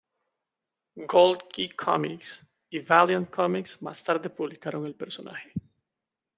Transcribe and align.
Gold 1.13 1.43
Key 1.51 1.67
Comics 1.75 2.43
y 2.71 2.79
Valiant 2.79 3.29
Comics 3.29 3.79
más 3.83 4.03
tarde 4.03 4.31
publicaron 4.31 4.87
el 4.87 4.95
personaje. 4.95 5.53